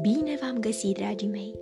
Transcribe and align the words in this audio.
Bine 0.00 0.38
v-am 0.40 0.58
găsit, 0.60 0.96
dragii 0.96 1.28
mei! 1.28 1.54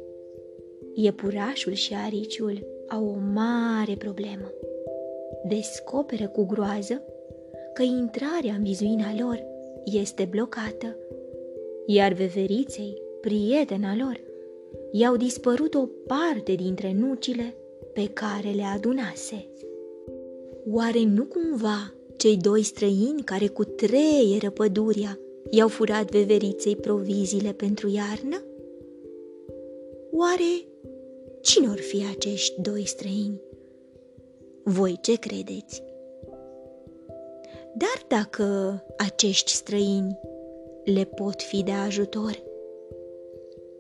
Iepurașul 0.95 1.73
și 1.73 1.95
ariciul 1.95 2.67
au 2.89 3.07
o 3.07 3.17
mare 3.33 3.95
problemă. 3.99 4.53
Descoperă 5.49 6.29
cu 6.29 6.45
groază 6.45 7.03
că 7.75 7.83
intrarea 7.83 8.55
în 8.55 8.63
vizuina 8.63 9.15
lor 9.19 9.45
este 9.85 10.25
blocată, 10.31 10.97
iar 11.87 12.13
veveriței, 12.13 13.03
prietena 13.21 13.97
lor, 13.97 14.21
i-au 14.91 15.17
dispărut 15.17 15.75
o 15.75 15.89
parte 16.07 16.55
dintre 16.55 16.93
nucile 16.93 17.55
pe 17.93 18.09
care 18.13 18.51
le 18.51 18.63
adunase. 18.63 19.47
Oare 20.71 21.05
nu 21.05 21.25
cumva 21.25 21.95
cei 22.23 22.37
doi 22.37 22.63
străini 22.63 23.23
care 23.25 23.47
cu 23.47 23.65
treieră 23.65 24.51
păduria 24.51 25.19
i-au 25.51 25.69
furat 25.69 26.11
veveriței 26.11 26.77
proviziile 26.77 27.53
pentru 27.53 27.89
iarnă? 27.89 28.43
Oare 30.13 30.65
cine 31.41 31.69
or 31.69 31.79
fi 31.79 32.05
acești 32.17 32.61
doi 32.61 32.87
străini? 32.87 33.41
Voi 34.65 34.99
ce 35.01 35.15
credeți? 35.15 35.83
Dar 37.75 38.05
dacă 38.09 38.45
acești 38.97 39.53
străini 39.53 40.19
le 40.85 41.05
pot 41.05 41.43
fi 41.43 41.63
de 41.63 41.73
ajutor? 41.73 42.43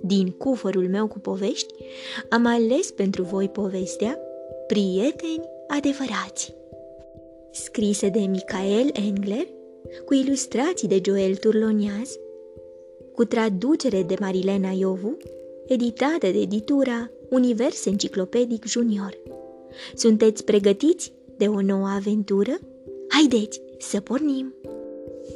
Din 0.00 0.30
cufărul 0.30 0.88
meu 0.88 1.06
cu 1.06 1.18
povești, 1.18 1.74
am 2.28 2.46
ales 2.46 2.90
pentru 2.90 3.22
voi 3.22 3.48
povestea 3.48 4.18
Prieteni 4.66 5.48
adevărați, 5.68 6.54
scrise 7.52 8.08
de 8.08 8.18
Michael 8.18 8.90
Engler, 8.92 9.46
cu 10.04 10.14
ilustrații 10.14 10.88
de 10.88 11.00
Joel 11.04 11.36
Turloniaz, 11.36 12.18
cu 13.14 13.24
traducere 13.24 14.02
de 14.02 14.16
Marilena 14.20 14.70
Iovu, 14.70 15.16
editată 15.66 16.26
de 16.30 16.38
editura 16.38 17.10
Univers 17.30 17.84
Enciclopedic 17.86 18.64
Junior. 18.64 19.18
Sunteți 19.94 20.44
pregătiți 20.44 21.12
de 21.36 21.46
o 21.46 21.60
nouă 21.60 21.86
aventură? 21.86 22.58
Haideți 23.08 23.60
să 23.78 24.00
pornim! 24.00 24.54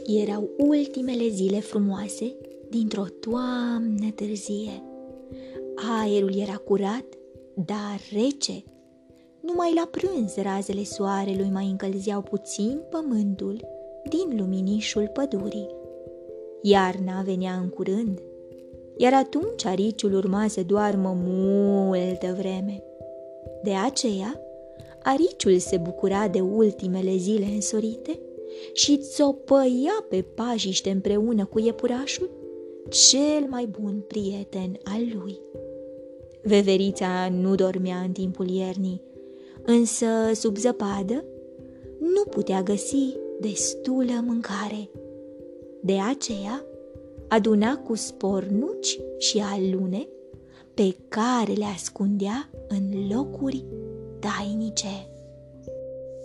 Erau 0.06 0.50
ultimele 0.56 1.28
zile 1.28 1.60
frumoase 1.60 2.36
dintr-o 2.68 3.04
toamnă 3.20 4.10
târzie. 4.14 4.82
Aerul 6.00 6.38
era 6.38 6.56
curat, 6.56 7.04
dar 7.54 8.00
rece. 8.12 8.64
Numai 9.46 9.72
la 9.74 9.88
prânz 9.90 10.34
razele 10.36 10.84
soarelui 10.84 11.48
mai 11.52 11.66
încălzeau 11.70 12.20
puțin 12.20 12.80
pământul 12.90 13.68
din 14.08 14.38
luminișul 14.38 15.10
pădurii. 15.12 15.68
Iarna 16.62 17.22
venea 17.22 17.54
în 17.54 17.68
curând, 17.68 18.20
iar 18.96 19.12
atunci 19.14 19.64
ariciul 19.64 20.14
urma 20.14 20.48
să 20.48 20.62
doarmă 20.62 21.18
multă 21.24 22.34
vreme. 22.38 22.82
De 23.62 23.72
aceea, 23.72 24.40
ariciul 25.02 25.58
se 25.58 25.76
bucura 25.76 26.28
de 26.28 26.40
ultimele 26.40 27.16
zile 27.16 27.44
însorite 27.44 28.18
și 28.72 28.96
țopăia 28.96 30.04
pe 30.08 30.22
pajiște 30.34 30.90
împreună 30.90 31.44
cu 31.44 31.58
iepurașul 31.58 32.30
cel 32.88 33.46
mai 33.48 33.66
bun 33.80 34.04
prieten 34.06 34.78
al 34.84 35.02
lui. 35.18 35.38
Veverița 36.42 37.28
nu 37.28 37.54
dormea 37.54 37.96
în 37.96 38.12
timpul 38.12 38.48
iernii, 38.48 39.05
însă 39.66 40.06
sub 40.34 40.56
zăpadă 40.56 41.24
nu 41.98 42.24
putea 42.30 42.62
găsi 42.62 43.16
destulă 43.40 44.22
mâncare. 44.26 44.90
De 45.82 45.98
aceea 46.00 46.64
aduna 47.28 47.76
cu 47.76 47.94
spornuci 47.94 48.98
și 49.18 49.42
alune 49.52 50.08
pe 50.74 50.96
care 51.08 51.52
le 51.52 51.64
ascundea 51.64 52.50
în 52.68 53.08
locuri 53.14 53.64
tainice. 54.18 55.08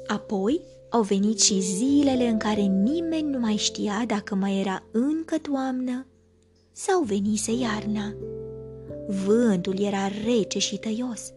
Apoi 0.07 0.61
au 0.89 1.01
venit 1.01 1.39
și 1.41 1.59
zilele 1.59 2.27
în 2.27 2.37
care 2.37 2.61
nimeni 2.61 3.29
nu 3.29 3.39
mai 3.39 3.55
știa 3.55 4.03
dacă 4.07 4.35
mai 4.35 4.59
era 4.59 4.83
încă 4.91 5.37
toamnă 5.37 6.05
sau 6.71 7.03
venise 7.03 7.51
iarna. 7.51 8.13
Vântul 9.25 9.79
era 9.79 10.07
rece 10.25 10.59
și 10.59 10.77
tăios, 10.77 11.33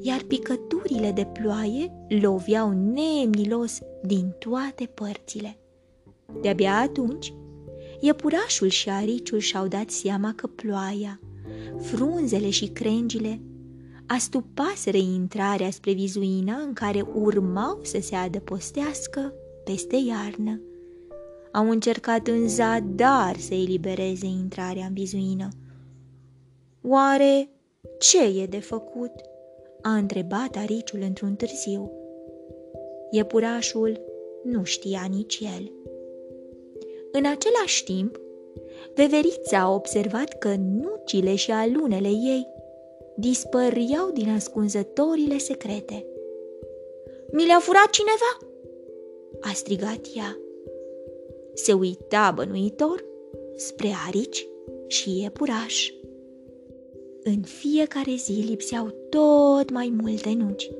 iar 0.00 0.22
picăturile 0.22 1.12
de 1.12 1.24
ploaie 1.24 1.92
loveau 2.08 2.70
nemnilos 2.70 3.78
din 4.02 4.34
toate 4.38 4.84
părțile. 4.84 5.58
De-abia 6.40 6.74
atunci, 6.74 7.32
iepurașul 8.00 8.68
și 8.68 8.88
ariciul 8.88 9.38
și-au 9.38 9.66
dat 9.66 9.90
seama 9.90 10.32
că 10.36 10.46
ploaia, 10.46 11.20
frunzele 11.80 12.50
și 12.50 12.66
crengile 12.66 13.40
astupaseră 14.06 14.96
intrarea 14.96 15.70
spre 15.70 15.92
vizuina 15.92 16.56
în 16.56 16.72
care 16.72 17.00
urmau 17.14 17.78
să 17.82 17.98
se 18.00 18.14
adăpostească 18.14 19.32
peste 19.64 19.96
iarnă 19.96 20.60
au 21.52 21.70
încercat 21.70 22.26
în 22.26 22.48
zadar 22.48 23.36
să 23.38 23.54
elibereze 23.54 24.26
intrarea 24.26 24.86
în 24.86 24.92
vizuină. 24.92 25.48
Oare 26.82 27.50
ce 27.98 28.24
e 28.24 28.46
de 28.46 28.60
făcut? 28.60 29.12
A 29.88 29.96
întrebat 29.96 30.56
ariciul 30.56 31.00
într-un 31.00 31.34
târziu. 31.34 31.92
Iepurașul 33.10 34.00
nu 34.42 34.64
știa 34.64 35.06
nici 35.10 35.40
el. 35.56 35.72
În 37.12 37.24
același 37.26 37.84
timp, 37.84 38.20
veverița 38.94 39.58
a 39.58 39.74
observat 39.74 40.38
că 40.38 40.54
nucile 40.58 41.34
și 41.34 41.50
alunele 41.50 42.08
ei 42.08 42.46
dispăreau 43.16 44.10
din 44.12 44.28
ascunzătorile 44.28 45.38
secrete. 45.38 46.06
Mi 47.32 47.46
le-a 47.46 47.58
furat 47.58 47.90
cineva?" 47.90 48.56
a 49.40 49.52
strigat 49.54 50.00
ea 50.16 50.38
se 51.54 51.72
uita 51.72 52.32
bănuitor 52.34 53.04
spre 53.54 53.90
arici 54.06 54.48
și 54.86 55.20
iepuraș. 55.22 55.92
În 57.22 57.40
fiecare 57.42 58.14
zi 58.16 58.44
lipseau 58.48 58.94
tot 59.08 59.70
mai 59.70 59.94
multe 60.02 60.32
nuci. 60.32 60.70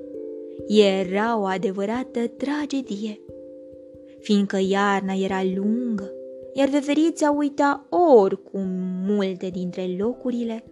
Era 0.66 1.38
o 1.38 1.44
adevărată 1.44 2.26
tragedie, 2.26 3.20
fiindcă 4.20 4.58
iarna 4.68 5.12
era 5.12 5.42
lungă, 5.56 6.12
iar 6.54 6.68
veverița 6.68 7.30
uita 7.30 7.86
oricum 8.14 8.68
multe 9.06 9.48
dintre 9.48 9.94
locurile 9.98 10.64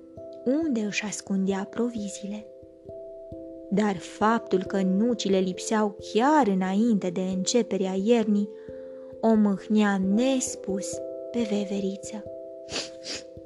unde 0.44 0.80
își 0.80 1.04
ascundea 1.04 1.68
proviziile. 1.70 2.46
Dar 3.70 3.96
faptul 3.96 4.62
că 4.62 4.82
nucile 4.82 5.38
lipseau 5.38 5.96
chiar 6.12 6.46
înainte 6.46 7.10
de 7.10 7.20
începerea 7.20 7.94
iernii 8.04 8.48
o 9.20 9.34
mâhnea 9.34 10.00
nespus 10.14 10.86
pe 11.30 11.46
veveriță. 11.50 12.24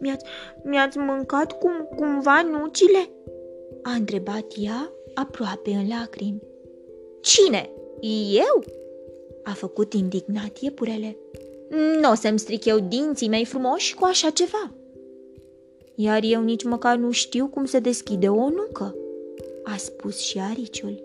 Mi-ați, 0.01 0.25
mi-ați 0.65 0.99
mâncat 0.99 1.59
cum, 1.59 1.89
cumva 1.97 2.43
nucile?" 2.43 3.11
a 3.83 3.91
întrebat 3.91 4.47
ea 4.61 4.93
aproape 5.15 5.71
în 5.71 5.89
lacrimi. 5.89 6.43
Cine? 7.21 7.71
Eu?" 8.33 8.65
a 9.43 9.53
făcut 9.53 9.93
indignat 9.93 10.59
iepurele. 10.59 11.17
Nu 12.01 12.11
o 12.11 12.15
să-mi 12.15 12.39
stric 12.39 12.65
eu 12.65 12.79
dinții 12.79 13.29
mei 13.29 13.45
frumoși 13.45 13.95
cu 13.95 14.05
așa 14.05 14.31
ceva." 14.31 14.75
Iar 15.95 16.21
eu 16.23 16.43
nici 16.43 16.65
măcar 16.65 16.97
nu 16.97 17.11
știu 17.11 17.47
cum 17.47 17.65
se 17.65 17.79
deschide 17.79 18.29
o 18.29 18.49
nucă, 18.49 18.95
a 19.65 19.77
spus 19.77 20.19
și 20.19 20.39
ariciul. 20.39 21.03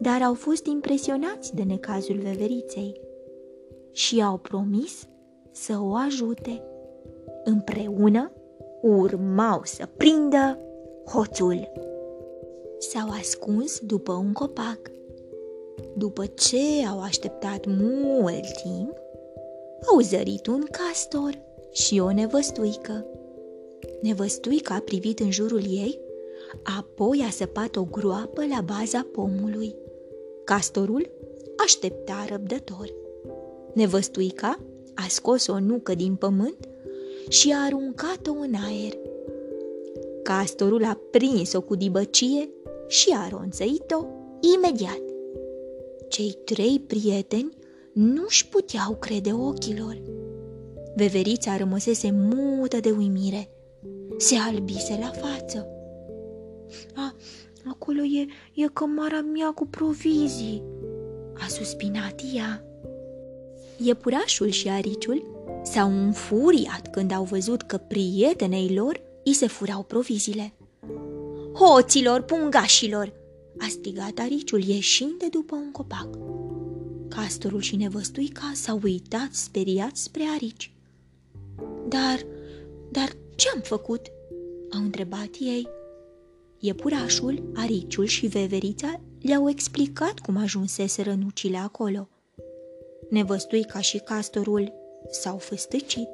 Dar 0.00 0.22
au 0.22 0.34
fost 0.34 0.66
impresionați 0.66 1.54
de 1.54 1.62
necazul 1.62 2.16
veveriței 2.16 3.00
și 3.92 4.22
au 4.22 4.36
promis 4.36 5.08
să 5.52 5.78
o 5.80 5.94
ajute. 5.94 6.62
Împreună 7.44 8.32
urmau 8.82 9.60
să 9.64 9.88
prindă 9.96 10.58
hoțul. 11.06 11.72
S-au 12.78 13.08
ascuns 13.10 13.78
după 13.78 14.12
un 14.12 14.32
copac. 14.32 14.78
După 15.96 16.26
ce 16.26 16.86
au 16.90 17.02
așteptat 17.02 17.64
mult 17.66 18.52
timp, 18.62 18.92
au 19.92 20.00
zărit 20.00 20.46
un 20.46 20.64
castor 20.70 21.38
și 21.72 21.98
o 21.98 22.12
nevăstuică. 22.12 23.06
Nevăstuica 24.02 24.74
a 24.74 24.80
privit 24.80 25.20
în 25.20 25.30
jurul 25.30 25.62
ei, 25.62 26.00
apoi 26.78 27.24
a 27.26 27.30
săpat 27.30 27.76
o 27.76 27.84
groapă 27.84 28.44
la 28.50 28.60
baza 28.60 29.06
pomului. 29.12 29.74
Castorul 30.44 31.10
aștepta 31.64 32.24
răbdător. 32.28 32.94
Nevăstuica 33.72 34.58
a 34.94 35.06
scos 35.08 35.46
o 35.46 35.60
nucă 35.60 35.94
din 35.94 36.14
pământ 36.14 36.68
și 37.28 37.52
a 37.52 37.64
aruncat-o 37.64 38.32
în 38.32 38.54
aer. 38.66 38.92
Castorul 40.22 40.84
a 40.84 41.00
prins-o 41.10 41.60
cu 41.60 41.74
dibăcie 41.74 42.48
și 42.88 43.14
a 43.16 43.28
ronțăit-o 43.28 44.06
imediat. 44.56 45.02
Cei 46.08 46.38
trei 46.44 46.80
prieteni 46.86 47.56
nu-și 47.92 48.48
puteau 48.48 48.94
crede 48.94 49.32
ochilor. 49.32 50.02
Veverița 50.94 51.56
rămăsese 51.56 52.10
mută 52.12 52.80
de 52.80 52.90
uimire. 52.90 53.50
Se 54.16 54.34
albise 54.36 54.98
la 55.00 55.10
față. 55.10 55.68
A, 56.94 57.14
acolo 57.64 58.02
e, 58.02 58.26
e 58.62 58.66
cămara 58.72 59.20
mea 59.20 59.52
cu 59.54 59.66
provizii, 59.66 60.62
a 61.34 61.48
suspinat 61.48 62.20
ea. 62.34 62.64
Iepurașul 63.76 64.48
și 64.48 64.68
ariciul 64.68 65.37
s-au 65.72 65.90
înfuriat 65.90 66.90
când 66.90 67.12
au 67.12 67.24
văzut 67.24 67.62
că 67.62 67.76
prietenei 67.76 68.74
lor 68.74 69.00
îi 69.24 69.32
se 69.32 69.46
furau 69.46 69.82
proviziile. 69.82 70.52
Hoților, 71.54 72.20
pungașilor! 72.20 73.12
a 73.58 73.66
strigat 73.68 74.18
ariciul 74.18 74.62
ieșind 74.62 75.18
de 75.18 75.28
după 75.28 75.54
un 75.54 75.70
copac. 75.70 76.08
Castorul 77.08 77.60
și 77.60 77.76
nevăstuica 77.76 78.50
s-au 78.54 78.80
uitat 78.82 79.28
speriat 79.30 79.96
spre 79.96 80.22
arici. 80.34 80.72
Dar, 81.88 82.26
dar 82.90 83.08
ce-am 83.36 83.60
făcut? 83.62 84.06
au 84.72 84.80
întrebat 84.80 85.30
ei. 85.40 85.68
Iepurașul, 86.58 87.50
ariciul 87.54 88.06
și 88.06 88.26
veverița 88.26 89.00
le-au 89.20 89.48
explicat 89.48 90.18
cum 90.18 90.36
ajunseseră 90.36 91.14
nucile 91.14 91.56
acolo. 91.56 92.08
Nevăstuica 93.10 93.80
și 93.80 93.98
castorul 93.98 94.72
s-au 95.10 95.36
făstăcit. 95.36 96.08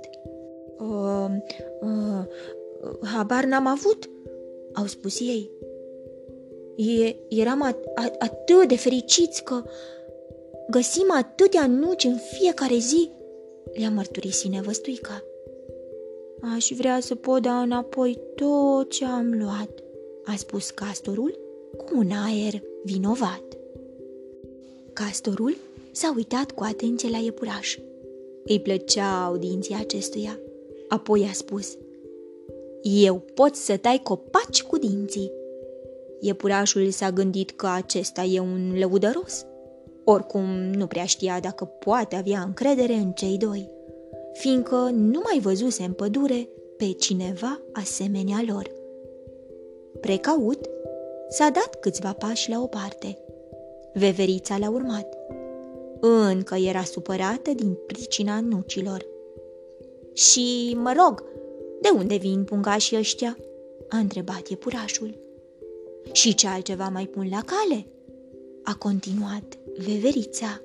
Uh, 0.78 1.26
uh, 1.80 2.24
habar 3.02 3.44
n-am 3.44 3.66
avut, 3.66 4.10
au 4.72 4.86
spus 4.86 5.20
ei. 5.20 5.50
E, 6.76 7.16
eram 7.28 7.72
at- 7.72 8.04
at- 8.04 8.18
atât 8.18 8.68
de 8.68 8.76
fericiți 8.76 9.44
că 9.44 9.62
găsim 10.70 11.12
atâtea 11.16 11.66
nuci 11.66 12.04
în 12.04 12.16
fiecare 12.16 12.76
zi, 12.76 13.10
le-a 13.72 13.90
mărturisit 13.90 14.50
nevăstuica. 14.50 15.22
Aș 16.54 16.68
vrea 16.76 17.00
să 17.00 17.14
pot 17.14 17.42
da 17.42 17.60
înapoi 17.60 18.18
tot 18.34 18.90
ce 18.90 19.04
am 19.04 19.38
luat, 19.38 19.82
a 20.24 20.34
spus 20.36 20.70
castorul 20.70 21.38
cu 21.76 21.98
un 21.98 22.10
aer 22.10 22.62
vinovat. 22.84 23.42
Castorul 24.92 25.56
s-a 25.90 26.12
uitat 26.16 26.50
cu 26.50 26.62
atenție 26.62 27.10
la 27.10 27.18
iepuraș. 27.18 27.78
Îi 28.44 28.60
plăceau 28.60 29.36
dinții 29.36 29.76
acestuia. 29.80 30.40
Apoi 30.88 31.26
a 31.30 31.32
spus, 31.32 31.76
Eu 32.82 33.22
pot 33.34 33.54
să 33.54 33.76
tai 33.76 34.00
copaci 34.02 34.62
cu 34.62 34.78
dinții. 34.78 35.32
Iepurașul 36.20 36.90
s-a 36.90 37.10
gândit 37.10 37.50
că 37.50 37.66
acesta 37.66 38.22
e 38.22 38.40
un 38.40 38.78
lăudăros. 38.78 39.46
Oricum, 40.04 40.44
nu 40.72 40.86
prea 40.86 41.04
știa 41.04 41.40
dacă 41.40 41.64
poate 41.64 42.16
avea 42.16 42.40
încredere 42.40 42.92
în 42.92 43.10
cei 43.10 43.36
doi, 43.36 43.70
fiindcă 44.32 44.76
nu 44.92 45.20
mai 45.24 45.38
văzuse 45.42 45.82
în 45.82 45.92
pădure 45.92 46.48
pe 46.76 46.92
cineva 46.92 47.60
asemenea 47.72 48.42
lor. 48.46 48.70
Precaut, 50.00 50.68
s-a 51.28 51.50
dat 51.50 51.80
câțiva 51.80 52.12
pași 52.12 52.50
la 52.50 52.60
o 52.60 52.66
parte. 52.66 53.18
Veverița 53.92 54.58
l-a 54.58 54.70
urmat. 54.70 55.16
Încă 56.00 56.54
era 56.54 56.82
supărată 56.82 57.50
din 57.54 57.78
pricina 57.86 58.40
nucilor. 58.40 59.06
Și, 60.12 60.76
mă 60.80 60.94
rog, 60.96 61.24
de 61.80 61.88
unde 61.88 62.16
vin 62.16 62.44
pungașii 62.44 62.96
ăștia?" 62.96 63.36
a 63.88 63.96
întrebat 63.96 64.48
iepurașul. 64.48 65.18
Și 66.12 66.34
ce 66.34 66.46
altceva 66.46 66.88
mai 66.88 67.06
pun 67.06 67.28
la 67.30 67.40
cale?" 67.46 67.86
a 68.62 68.74
continuat 68.74 69.58
veverița. 69.76 70.60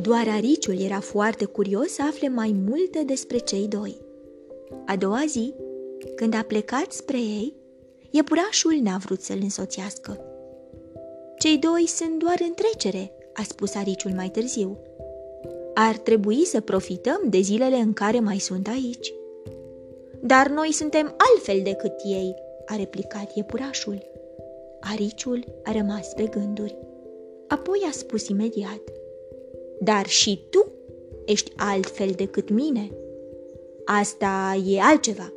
Doar 0.00 0.28
ariciul 0.28 0.80
era 0.80 1.00
foarte 1.00 1.44
curios 1.44 1.88
să 1.92 2.02
afle 2.02 2.28
mai 2.28 2.54
multe 2.68 3.02
despre 3.06 3.38
cei 3.38 3.68
doi. 3.68 3.96
A 4.86 4.96
doua 4.96 5.24
zi, 5.26 5.54
când 6.14 6.34
a 6.34 6.42
plecat 6.42 6.92
spre 6.92 7.18
ei, 7.18 7.54
iepurașul 8.10 8.78
n-a 8.82 8.96
vrut 8.96 9.20
să-l 9.20 9.38
însoțească. 9.42 10.20
Cei 11.38 11.58
doi 11.58 11.86
sunt 11.86 12.18
doar 12.18 12.36
în 12.40 12.54
trecere, 12.54 13.12
a 13.32 13.42
spus 13.42 13.74
ariciul 13.74 14.12
mai 14.12 14.28
târziu. 14.28 14.78
Ar 15.74 15.96
trebui 15.96 16.44
să 16.44 16.60
profităm 16.60 17.20
de 17.28 17.40
zilele 17.40 17.76
în 17.76 17.92
care 17.92 18.20
mai 18.20 18.38
sunt 18.38 18.68
aici. 18.68 19.12
Dar 20.20 20.48
noi 20.48 20.72
suntem 20.72 21.16
altfel 21.16 21.60
decât 21.62 21.92
ei, 22.04 22.34
a 22.66 22.76
replicat 22.76 23.36
iepurașul. 23.36 24.02
Ariciul 24.80 25.44
a 25.62 25.72
rămas 25.72 26.12
pe 26.12 26.22
gânduri. 26.22 26.76
Apoi 27.48 27.78
a 27.88 27.90
spus 27.90 28.28
imediat. 28.28 28.80
Dar 29.80 30.06
și 30.06 30.40
tu 30.50 30.72
ești 31.24 31.52
altfel 31.56 32.10
decât 32.16 32.50
mine. 32.50 32.90
Asta 33.84 34.62
e 34.66 34.80
altceva, 34.80 35.32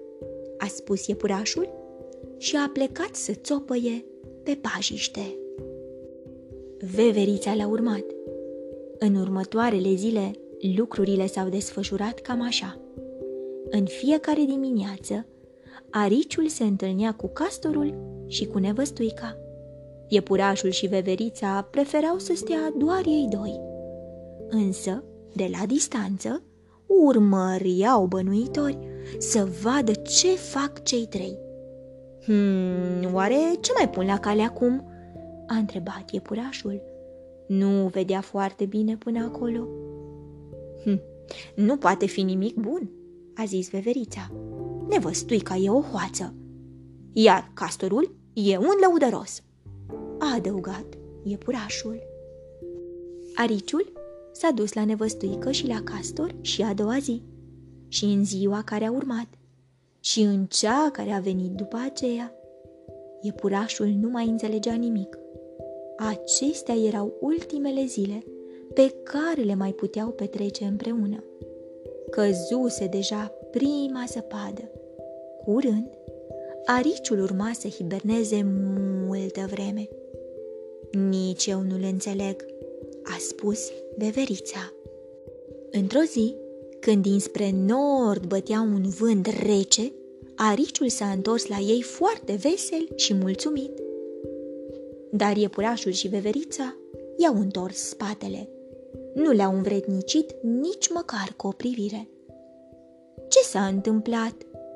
a 0.58 0.68
spus 0.68 1.08
iepurașul 1.08 1.70
și 2.38 2.56
a 2.56 2.70
plecat 2.74 3.16
să 3.16 3.32
țopăie 3.34 4.06
pe 4.44 4.60
pajiște. 4.62 5.36
Veverița 6.94 7.54
l-a 7.54 7.68
urmat. 7.68 8.04
În 9.00 9.16
următoarele 9.16 9.94
zile, 9.94 10.32
lucrurile 10.76 11.28
s-au 11.28 11.50
desfășurat 11.50 12.20
cam 12.20 12.42
așa. 12.42 12.80
În 13.70 13.86
fiecare 13.86 14.42
dimineață, 14.48 15.26
ariciul 15.90 16.48
se 16.48 16.64
întâlnea 16.64 17.14
cu 17.14 17.28
castorul 17.28 17.94
și 18.28 18.46
cu 18.46 18.58
nevăstuica. 18.58 19.38
Iepurașul 20.08 20.70
și 20.70 20.88
veverița 20.88 21.68
preferau 21.72 22.18
să 22.18 22.34
stea 22.36 22.74
doar 22.78 23.02
ei 23.06 23.28
doi. 23.30 23.60
Însă, 24.50 25.04
de 25.34 25.50
la 25.60 25.66
distanță, 25.66 26.44
urmăriau 26.86 28.06
bănuitori 28.06 28.78
să 29.18 29.48
vadă 29.64 29.92
ce 29.92 30.28
fac 30.28 30.84
cei 30.84 31.06
trei. 31.06 31.38
Hmm, 32.24 33.14
oare 33.14 33.36
ce 33.60 33.72
mai 33.78 33.90
pun 33.90 34.06
la 34.06 34.20
cale 34.20 34.42
acum?" 34.42 34.90
A 35.48 35.56
întrebat 35.56 36.12
iepurașul. 36.12 36.82
Nu 37.48 37.88
vedea 37.88 38.22
foarte 38.22 38.66
bine 38.66 38.98
până 38.98 39.24
acolo. 39.24 39.68
Hm, 40.84 41.02
nu 41.56 41.78
poate 41.78 42.06
fi 42.06 42.22
nimic 42.22 42.56
bun, 42.56 42.90
a 43.36 43.46
zis 43.46 43.70
veverița. 43.70 44.32
Nevăstuica 44.90 45.56
e 45.56 45.70
o 45.70 45.82
hoață, 45.82 46.34
iar 47.14 47.52
castorul 47.54 48.16
e 48.34 48.58
un 48.58 48.74
lăudăros, 48.82 49.44
a 50.20 50.34
adăugat 50.36 50.86
iepurașul. 51.24 52.04
Ariciul 53.36 53.92
s-a 54.32 54.52
dus 54.56 54.74
la 54.74 54.86
nevăstuică 54.86 55.52
și 55.52 55.68
la 55.68 55.82
castor 55.84 56.36
și 56.42 56.62
a 56.62 56.74
doua 56.74 56.98
zi, 57.00 57.22
și 57.88 58.06
în 58.06 58.26
ziua 58.26 58.62
care 58.64 58.86
a 58.86 58.92
urmat, 58.92 59.28
și 60.00 60.22
în 60.22 60.46
cea 60.46 60.90
care 60.92 61.12
a 61.12 61.20
venit 61.20 61.52
după 61.52 61.78
aceea. 61.86 62.34
Iepurașul 63.22 63.88
nu 63.88 64.10
mai 64.10 64.28
înțelegea 64.28 64.74
nimic. 64.74 65.18
Acestea 66.08 66.76
erau 66.76 67.18
ultimele 67.20 67.86
zile 67.86 68.24
pe 68.74 68.94
care 69.04 69.42
le 69.42 69.56
mai 69.56 69.72
puteau 69.72 70.10
petrece 70.10 70.64
împreună. 70.64 71.24
Căzuse 72.10 72.88
deja 72.88 73.32
prima 73.52 74.04
zăpadă. 74.08 74.72
Curând, 75.46 75.88
ariciul 76.66 77.22
urma 77.22 77.52
să 77.54 77.68
hiberneze 77.68 78.46
multă 79.08 79.48
vreme. 79.50 79.90
Nici 81.10 81.46
eu 81.46 81.60
nu-l 81.62 81.84
înțeleg, 81.84 82.46
a 83.04 83.18
spus 83.20 83.72
beverița. 83.98 84.74
Într-o 85.72 86.02
zi, 86.12 86.36
când 86.80 87.04
dinspre 87.04 87.52
nord 87.66 88.26
bătea 88.26 88.62
un 88.62 88.90
vânt 88.90 89.28
rece, 89.46 89.92
ariciul 90.36 90.90
s-a 90.90 91.06
întors 91.06 91.48
la 91.48 91.58
ei 91.58 91.82
foarte 91.82 92.34
vesel 92.42 92.88
și 92.96 93.14
mulțumit 93.14 93.72
dar 95.18 95.38
iepurașul 95.38 95.92
și 95.92 96.08
veverița 96.08 96.76
i-au 97.18 97.36
întors 97.36 97.78
spatele. 97.78 98.50
Nu 99.14 99.32
le-au 99.32 99.56
învrednicit 99.56 100.36
nici 100.42 100.90
măcar 100.90 101.34
cu 101.38 101.48
o 101.48 101.52
privire. 101.52 102.10
Ce 103.28 103.40
s-a 103.40 103.66
întâmplat?" 103.66 104.36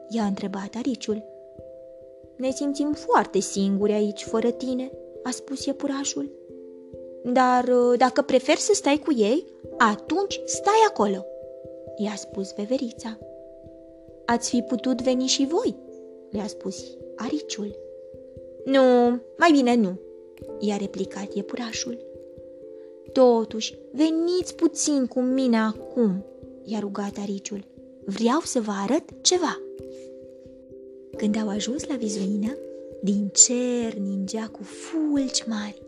i-a 0.09 0.23
întrebat 0.23 0.75
ariciul. 0.77 1.23
Ne 2.35 2.51
simțim 2.51 2.93
foarte 2.93 3.39
singuri 3.39 3.91
aici, 3.91 4.23
fără 4.23 4.51
tine," 4.51 4.91
a 5.23 5.29
spus 5.29 5.65
iepurașul. 5.65 6.31
Dar 7.23 7.63
uh, 7.63 7.97
dacă 7.97 8.21
preferi 8.21 8.59
să 8.59 8.73
stai 8.73 9.01
cu 9.05 9.13
ei, 9.13 9.45
atunci 9.77 10.41
stai 10.45 10.85
acolo, 10.87 11.25
i-a 11.95 12.15
spus 12.15 12.53
veverița. 12.53 13.17
Ați 14.25 14.49
fi 14.49 14.61
putut 14.61 15.01
veni 15.01 15.25
și 15.25 15.47
voi, 15.49 15.75
le-a 16.29 16.47
spus 16.47 16.97
ariciul. 17.15 17.75
Nu, 18.65 18.81
mai 19.37 19.51
bine 19.51 19.75
nu, 19.75 19.99
i-a 20.59 20.77
replicat 20.77 21.33
iepurașul. 21.33 21.97
Totuși, 23.11 23.77
veniți 23.91 24.55
puțin 24.55 25.05
cu 25.05 25.19
mine 25.19 25.57
acum, 25.57 26.25
i-a 26.63 26.79
rugat 26.79 27.17
ariciul. 27.21 27.65
Vreau 28.05 28.39
să 28.39 28.59
vă 28.59 28.71
arăt 28.83 29.03
ceva. 29.21 29.59
Când 31.17 31.37
au 31.37 31.49
ajuns 31.49 31.87
la 31.87 31.95
vizuină, 31.95 32.57
din 33.01 33.31
cer 33.33 33.93
ningea 33.93 34.47
cu 34.51 34.63
fulgi 34.63 35.43
mari. 35.47 35.81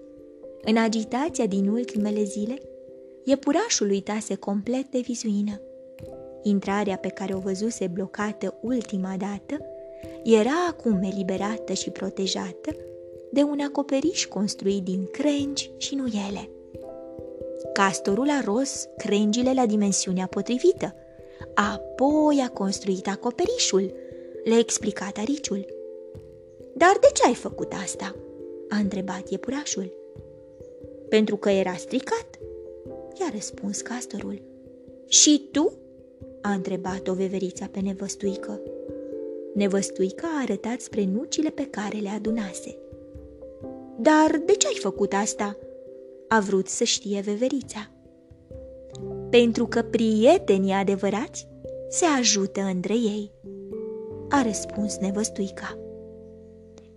În 0.62 0.78
agitația 0.78 1.46
din 1.46 1.68
ultimele 1.68 2.24
zile, 2.24 2.62
iepurașul 3.24 3.90
uitase 3.90 4.36
complet 4.36 4.88
de 4.88 5.00
vizuină. 5.00 5.62
Intrarea 6.44 6.98
pe 6.98 7.08
care 7.08 7.34
o 7.34 7.40
văzuse 7.40 7.88
blocată 7.88 8.58
ultima 8.62 9.16
dată 9.18 9.66
era 10.24 10.66
acum 10.70 11.00
eliberată 11.04 11.74
și 11.74 11.90
protejată 11.90 12.76
de 13.32 13.44
un 13.44 13.60
acoperiș 13.60 14.26
construit 14.26 14.84
din 14.84 15.08
crengi 15.12 15.72
și 15.78 15.96
nuiele. 15.96 16.50
Castorul 17.74 18.30
a 18.30 18.42
ros 18.46 18.88
crengile 18.98 19.54
la 19.54 19.66
dimensiunea 19.66 20.28
potrivită, 20.28 20.96
apoi 21.54 22.42
a 22.46 22.50
construit 22.50 23.08
acoperișul, 23.08 23.94
le-a 24.44 24.58
explicat 24.58 25.18
ariciul. 25.18 25.66
Dar 26.74 26.98
de 27.02 27.08
ce 27.14 27.26
ai 27.26 27.36
făcut 27.36 27.74
asta?" 27.84 28.16
a 28.70 28.76
întrebat 28.76 29.30
iepurașul. 29.30 29.94
Pentru 31.10 31.38
că 31.38 31.50
era 31.50 31.74
stricat, 31.74 32.40
i-a 33.20 33.30
răspuns 33.34 33.82
castorul. 33.82 34.42
Și 35.08 35.48
tu?" 35.52 35.74
a 36.42 36.52
întrebat-o 36.52 37.14
veverița 37.14 37.68
pe 37.72 37.80
nevăstuică. 37.80 38.62
Nevăstuica 39.54 40.28
a 40.28 40.42
arătat 40.42 40.80
spre 40.80 41.06
nucile 41.06 41.50
pe 41.50 41.68
care 41.70 41.98
le 41.98 42.10
adunase. 42.10 42.78
Dar 44.02 44.42
de 44.46 44.54
ce 44.54 44.68
ai 44.68 44.78
făcut 44.80 45.14
asta?" 45.14 45.58
a 46.28 46.40
vrut 46.40 46.68
să 46.68 46.84
știe 46.84 47.22
veverița. 47.22 47.92
Pentru 49.30 49.68
că 49.68 49.82
prietenii 49.82 50.72
adevărați 50.72 51.48
se 51.90 52.06
ajută 52.06 52.62
între 52.62 52.94
ei, 52.94 53.32
a 54.30 54.42
răspuns 54.42 54.98
nevăstuica. 54.98 55.78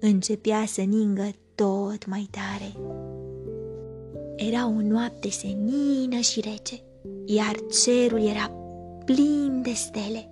Începea 0.00 0.64
să 0.66 0.80
ningă 0.80 1.30
tot 1.54 2.06
mai 2.06 2.28
tare. 2.30 2.72
Era 4.36 4.66
o 4.66 4.80
noapte 4.80 5.30
senină 5.30 6.20
și 6.20 6.40
rece, 6.40 6.82
iar 7.24 7.54
cerul 7.82 8.26
era 8.26 8.50
plin 9.04 9.60
de 9.62 9.72
stele. 9.72 10.28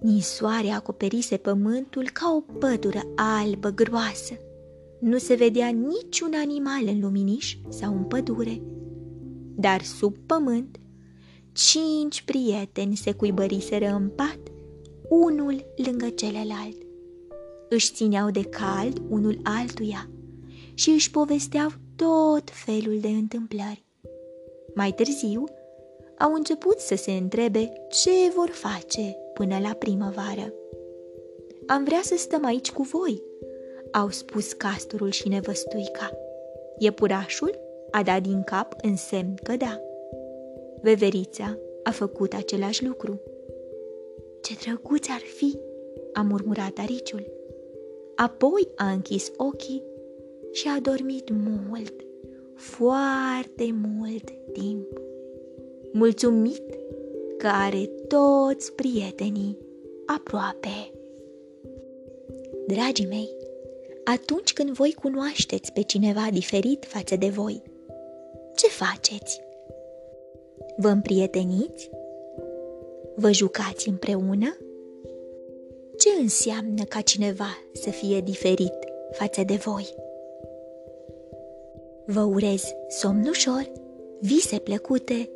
Nisoare 0.00 0.68
acoperise 0.68 1.36
pământul 1.36 2.10
ca 2.12 2.34
o 2.36 2.52
pădură 2.58 3.00
albă 3.14 3.68
groasă. 3.68 4.34
Nu 5.00 5.18
se 5.18 5.34
vedea 5.34 5.68
niciun 5.68 6.32
animal 6.34 6.82
în 6.86 7.00
luminiș 7.00 7.56
sau 7.68 7.96
în 7.96 8.04
pădure, 8.04 8.62
dar 9.54 9.82
sub 9.82 10.16
pământ 10.26 10.80
cinci 11.52 12.22
prieteni 12.22 12.96
se 12.96 13.12
cuibăriseră 13.12 13.86
în 13.86 14.08
pat, 14.08 14.38
unul 15.08 15.64
lângă 15.76 16.08
celălalt. 16.08 16.76
Își 17.68 17.92
țineau 17.92 18.30
de 18.30 18.42
cald 18.42 19.02
unul 19.08 19.40
altuia 19.42 20.10
și 20.74 20.90
își 20.90 21.10
povesteau 21.10 21.68
tot 21.96 22.50
felul 22.50 22.98
de 23.00 23.08
întâmplări. 23.08 23.84
Mai 24.74 24.92
târziu, 24.92 25.44
au 26.18 26.32
început 26.32 26.78
să 26.78 26.94
se 26.94 27.12
întrebe 27.12 27.72
ce 27.88 28.32
vor 28.34 28.48
face 28.48 29.16
până 29.34 29.58
la 29.58 29.72
primăvară. 29.72 30.52
Am 31.66 31.84
vrea 31.84 32.00
să 32.02 32.14
stăm 32.16 32.44
aici 32.44 32.72
cu 32.72 32.82
voi, 32.82 33.22
au 33.96 34.10
spus 34.10 34.52
castorul 34.52 35.10
și 35.10 35.28
nevăstuica. 35.28 36.10
Iepurașul 36.78 37.58
a 37.90 38.02
dat 38.02 38.22
din 38.22 38.42
cap 38.42 38.74
în 38.82 38.96
semn 38.96 39.34
că 39.42 39.56
da. 39.56 39.80
Veverița 40.82 41.58
a 41.82 41.90
făcut 41.90 42.32
același 42.32 42.84
lucru. 42.84 43.20
Ce 44.40 44.54
drăguț 44.64 45.08
ar 45.08 45.20
fi, 45.36 45.58
a 46.12 46.22
murmurat 46.22 46.78
ariciul. 46.78 47.32
Apoi 48.16 48.68
a 48.74 48.90
închis 48.90 49.30
ochii 49.36 49.82
și 50.52 50.68
a 50.68 50.80
dormit 50.80 51.30
mult, 51.30 51.94
foarte 52.54 53.74
mult 53.98 54.30
timp. 54.52 55.00
Mulțumit 55.92 56.62
că 57.38 57.46
are 57.46 57.90
toți 58.08 58.72
prietenii 58.72 59.58
aproape. 60.06 60.90
Dragii 62.66 63.06
mei, 63.06 63.35
atunci 64.14 64.52
când 64.52 64.70
voi 64.70 64.96
cunoașteți 65.02 65.72
pe 65.72 65.82
cineva 65.82 66.28
diferit 66.32 66.84
față 66.84 67.16
de 67.16 67.28
voi, 67.28 67.62
ce 68.54 68.66
faceți? 68.66 69.40
Vă 70.76 70.88
împrieteniți? 70.88 71.90
Vă 73.14 73.32
jucați 73.32 73.88
împreună? 73.88 74.56
Ce 75.98 76.08
înseamnă 76.20 76.84
ca 76.84 77.00
cineva 77.00 77.58
să 77.72 77.90
fie 77.90 78.20
diferit 78.20 78.74
față 79.12 79.42
de 79.42 79.54
voi? 79.54 79.94
Vă 82.04 82.20
urez 82.22 82.62
somn 82.88 83.26
ușor, 83.28 83.70
vise 84.20 84.58
plăcute, 84.58 85.30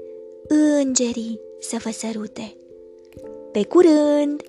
îngerii 0.49 1.41
să 1.59 1.77
vă 1.85 1.91
sărute. 1.91 2.57
Pe 3.53 3.65
curând! 3.65 4.43